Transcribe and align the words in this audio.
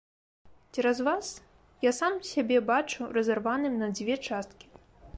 Цераз 0.77 1.01
вас 1.07 1.27
я 1.89 1.93
сам 1.99 2.13
сябе 2.31 2.57
бачу 2.73 3.01
разарваным 3.19 3.81
на 3.83 3.95
дзве 3.97 4.21
часткі! 4.27 4.65